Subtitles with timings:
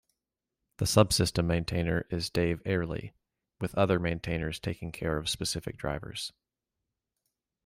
[0.77, 3.13] The subsystem maintainer is Dave Airlie,
[3.59, 6.33] with other maintainers taking care of specific drivers.